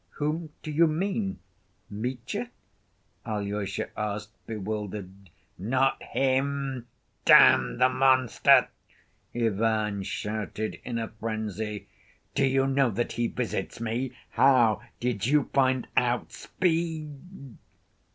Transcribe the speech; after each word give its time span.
"Whom 0.15 0.49
do 0.63 0.71
you 0.71 0.87
mean—Mitya?" 0.87 2.49
Alyosha 3.23 3.89
asked, 3.95 4.33
bewildered. 4.47 5.29
"Not 5.59 6.01
him, 6.01 6.87
damn 7.23 7.77
the 7.77 7.87
monster!" 7.87 8.69
Ivan 9.35 10.01
shouted, 10.01 10.81
in 10.83 10.97
a 10.97 11.09
frenzy. 11.19 11.87
"Do 12.33 12.47
you 12.47 12.65
know 12.65 12.89
that 12.89 13.11
he 13.11 13.27
visits 13.27 13.79
me? 13.79 14.11
How 14.31 14.81
did 14.99 15.27
you 15.27 15.51
find 15.53 15.87
out? 15.95 16.31
Speak!" 16.31 17.07